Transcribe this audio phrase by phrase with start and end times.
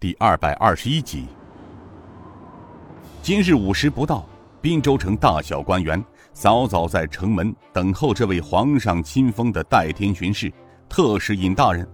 [0.00, 1.26] 第二百二十一集。
[3.20, 4.24] 今日午时不到，
[4.58, 10.50] 滨州城大小官员早早在城门等候这位皇上亲封的代天巡视
[10.88, 11.86] 特使尹大人。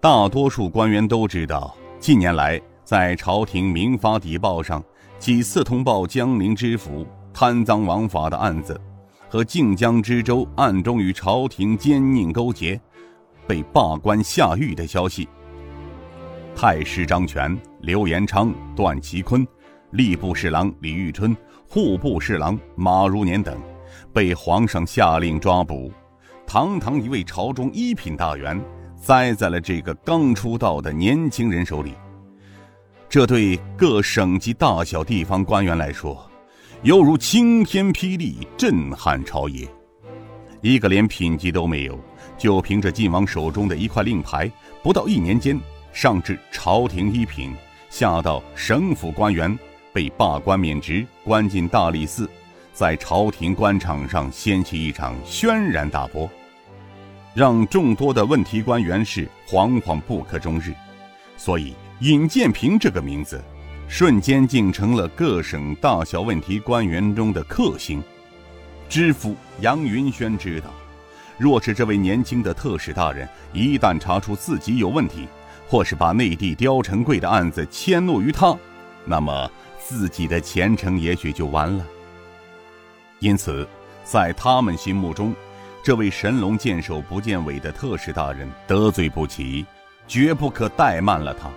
[0.00, 4.80] 大多数官员都知道，近年来在朝廷明发底报上
[5.18, 8.80] 几次通报江陵知府贪赃枉法的案子，
[9.28, 12.80] 和靖江知州暗中与朝廷奸佞勾结，
[13.44, 15.28] 被罢官下狱的消息。
[16.54, 19.46] 太师张权、刘延昌、段祺坤、
[19.92, 21.36] 吏部侍郎李玉春、
[21.68, 23.58] 户部侍郎马如年等，
[24.12, 25.90] 被皇上下令抓捕。
[26.46, 28.60] 堂堂一位朝中一品大员，
[28.94, 31.94] 栽在了这个刚出道的年轻人手里。
[33.08, 36.30] 这对各省级大小地方官员来说，
[36.82, 39.68] 犹如晴天霹雳，震撼朝野。
[40.60, 41.98] 一个连品级都没有，
[42.38, 44.48] 就凭着晋王手中的一块令牌，
[44.80, 45.58] 不到一年间。
[45.92, 47.54] 上至朝廷一品，
[47.90, 49.56] 下到省府官员，
[49.92, 52.28] 被罢官免职，关进大理寺，
[52.72, 56.28] 在朝廷官场上掀起一场轩然大波，
[57.34, 60.72] 让众多的问题官员是惶惶不可终日。
[61.36, 63.42] 所以，尹建平这个名字，
[63.86, 68.02] 瞬间竟成了各省大小问题官员中的克星。
[68.88, 70.70] 知府杨云轩知道，
[71.36, 75.26] 若是这位年轻的特使大人一旦查出自己有问题，
[75.72, 78.54] 或是把内地刁成贵的案子迁怒于他，
[79.06, 81.86] 那么自己的前程也许就完了。
[83.20, 83.66] 因此，
[84.04, 85.34] 在他们心目中，
[85.82, 89.64] 这位神龙见首不见尾的特使大人得罪不起，
[90.06, 91.48] 绝不可怠慢了他。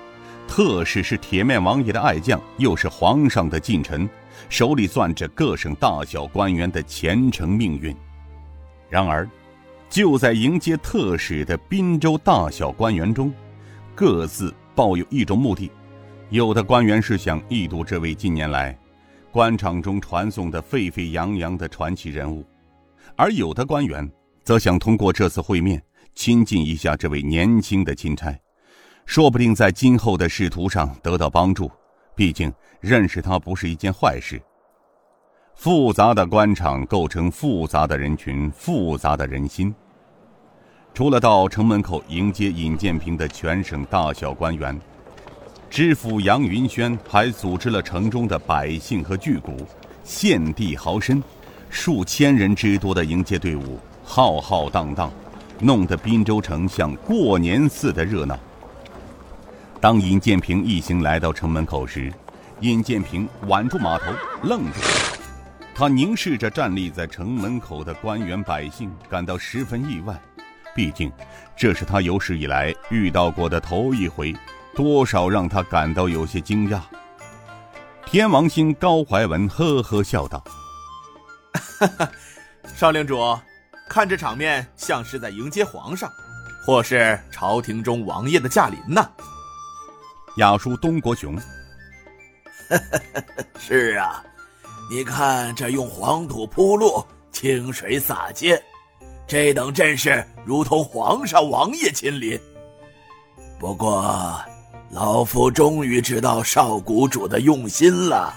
[0.48, 4.10] 特使是铁面王爷的爱将，又是皇上的近臣，
[4.48, 7.94] 手里攥着各省大小官员的前程命运。
[8.90, 9.28] 然而，
[9.90, 13.30] 就在迎接特使的滨州大小官员中，
[13.96, 15.72] 各自抱有一种目的，
[16.30, 18.78] 有的官员是想一睹这位近年来
[19.32, 22.46] 官场中传颂的沸沸扬扬的传奇人物，
[23.16, 24.10] 而有的官员
[24.44, 25.82] 则想通过这次会面
[26.14, 28.38] 亲近一下这位年轻的钦差，
[29.06, 31.72] 说不定在今后的仕途上得到帮助。
[32.16, 32.52] 毕竟
[32.82, 34.42] 认识他不是一件坏事。
[35.54, 39.74] 复杂的官场构成复杂的人群，复杂的人心。
[40.96, 44.80] 除了到城门口迎接尹建平的全省大小官员，
[45.70, 49.52] 知府杨云轩还组织了城中的百姓和巨贾，
[50.06, 51.22] 献地豪绅，
[51.70, 55.12] 数千人之多的迎接队伍浩浩荡荡，
[55.60, 58.40] 弄得滨州城像过年似的热闹。
[59.82, 62.10] 当尹建平一行来到城门口时，
[62.62, 64.06] 尹建平挽住马头，
[64.44, 65.18] 愣住了，
[65.76, 70.18] 他凝视着站立在城门口的官员百姓，感到十分意外。
[70.76, 71.10] 毕竟，
[71.56, 74.36] 这是他有史以来遇到过的头一回，
[74.76, 76.82] 多少让他感到有些惊讶。
[78.06, 80.44] 天王星高怀文呵呵笑道
[81.80, 82.12] ：“哈哈，
[82.76, 83.18] 少令主，
[83.90, 86.12] 看这场面像是在迎接皇上，
[86.66, 89.10] 或是朝廷中王爷的驾临呢。”
[90.38, 91.40] 雅叔东国雄
[93.58, 94.22] ：“是啊，
[94.92, 98.62] 你看这用黄土铺路，清水洒街。”
[99.28, 102.40] 这等阵势如同皇上王爷亲临。
[103.60, 104.40] 不过，
[104.92, 108.34] 老夫终于知道少谷主的用心了。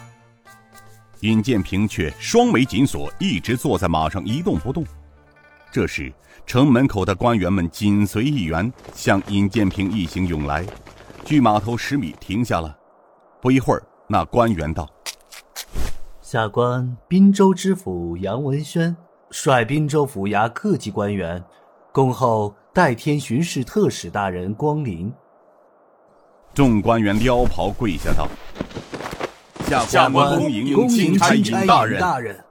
[1.20, 4.84] 尹建平却双眉紧锁，一直坐在马上一动不动。
[5.70, 6.10] 这时，
[6.46, 10.64] 城门口的官员们紧随一员向尹建平一行涌来，
[11.24, 12.74] 距码头十米停下了。
[13.42, 14.88] 不一会儿，那官员道
[16.22, 18.96] ：“下官滨州知府杨文轩。”
[19.30, 21.42] 率滨州府衙各级官员，
[21.92, 25.12] 恭候代天巡视特使大人光临。
[26.54, 28.26] 众官员撩袍跪下道
[29.86, 32.44] ：“下官恭迎钦差尹大人。”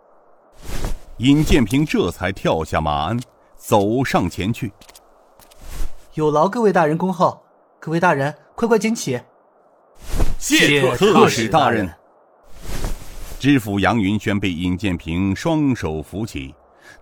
[1.17, 3.19] 尹建平这才跳下马鞍，
[3.55, 4.71] 走上前去。
[6.13, 7.41] 有劳各位大人恭候，
[7.79, 9.19] 各位大人快快请起。
[10.37, 11.91] 谢特使大人。
[13.40, 16.53] 知府杨云轩被尹建平双手扶起。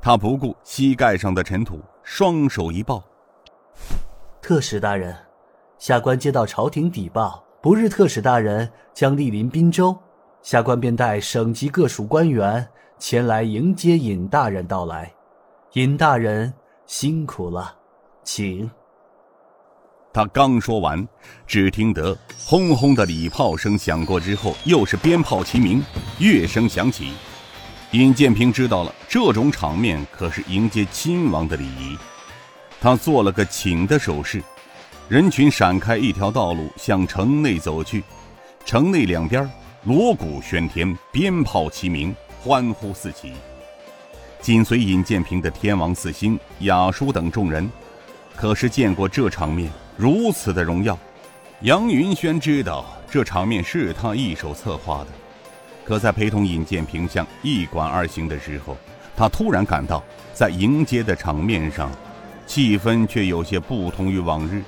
[0.02, 3.04] 他不顾膝盖上的尘土，双手一抱。
[4.42, 5.16] 特使大人，
[5.78, 9.98] 下官接到朝廷邸报，不日特使大人将莅临滨州，
[10.42, 12.68] 下官便带省级各属官员
[13.00, 15.12] 前来迎接尹大人到来。
[15.74, 16.54] 尹大人
[16.86, 17.76] 辛苦了，
[18.24, 18.70] 请。
[20.14, 21.06] 他刚说完，
[21.46, 25.84] 只听得轰轰的礼炮声响过之后，又是鞭炮齐鸣，
[26.20, 27.12] 乐声响起。
[27.96, 31.98] 尹建平知道了，这种场面可是迎接亲王的礼仪。
[32.82, 34.44] 他做了个请的手势，
[35.08, 38.04] 人群闪开一条道路，向城内走去。
[38.66, 39.50] 城内两边，
[39.86, 43.32] 锣鼓喧天，鞭炮齐鸣，欢呼四起。
[44.42, 47.70] 紧随尹建平的天王四星、雅叔等众人，
[48.36, 51.00] 可是见过这场面如此的荣耀。
[51.62, 55.08] 杨云轩知道这场面是他一手策划的，
[55.86, 58.76] 可在陪同尹建平向驿馆而行的时候，
[59.16, 60.04] 他突然感到，
[60.34, 61.92] 在迎接的场面上，
[62.48, 64.64] 气氛却有些不同于往日。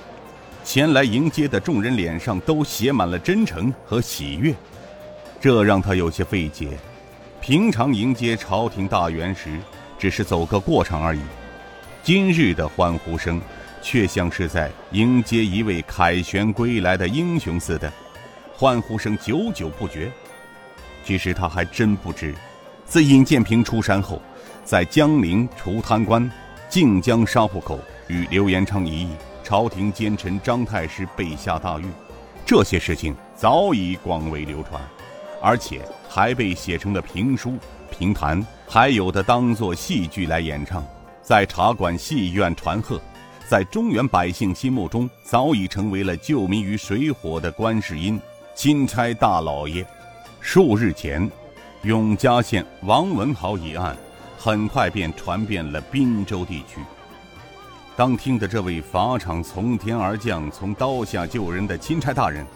[0.62, 4.54] 前来迎接的众人脸上都写满了真诚和喜悦，
[5.40, 6.78] 这让他有些费解。
[7.40, 9.58] 平常迎接朝廷大员时，
[9.98, 11.20] 只是走个过场而已。
[12.02, 13.40] 今日的欢呼声，
[13.82, 17.92] 却像是在迎接一位凯旋归来的英雄似的，
[18.54, 20.10] 欢呼声久久不绝。
[21.08, 22.34] 其实他还真不知，
[22.84, 24.20] 自尹建平出山后，
[24.62, 26.30] 在江陵除贪官、
[26.68, 29.08] 靖江沙浦口与刘延昌一役，
[29.42, 31.86] 朝廷奸臣张太师被下大狱，
[32.44, 34.78] 这些事情早已广为流传。
[35.40, 37.54] 而且还被写成了评书、
[37.90, 40.84] 评弹，还有的当作戏剧来演唱，
[41.22, 43.00] 在茶馆、戏院传贺，
[43.48, 48.20] 在中原百姓心目中早已成为了救民于水火的观世音、
[48.54, 49.86] 钦差大老爷。
[50.40, 51.30] 数日前，
[51.82, 53.96] 永嘉县王文豪一案，
[54.38, 56.80] 很快便传遍了滨州地区。
[57.96, 62.46] 当听的这位法场从天而降、从刀下救人的钦差大人，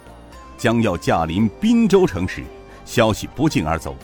[0.56, 2.44] 将要驾临滨州城时，
[2.84, 3.96] 消息不胫而走，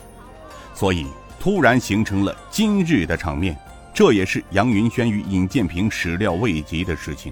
[0.75, 1.07] 所以
[1.39, 3.57] 突然形成了今日的场面，
[3.93, 7.31] 这也是杨云轩与尹建平始料未及的事情。